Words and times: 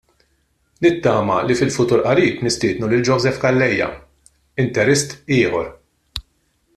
Nittama 0.85 1.35
li 1.49 1.57
fil-futur 1.59 2.01
qarib 2.07 2.41
nistiednu 2.47 2.89
lil 2.93 3.05
Joseph 3.11 3.39
Calleja, 3.45 3.91
Interist 4.67 5.17
ieħor. 5.41 5.71